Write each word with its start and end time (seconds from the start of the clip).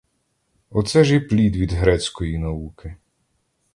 Оце 0.69 1.03
ж 1.03 1.15
і 1.15 1.19
плід 1.19 1.55
від 1.55 1.71
грецької 1.71 2.37
науки! 2.37 2.95